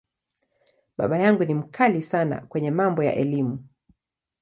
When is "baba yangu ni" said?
0.97-1.53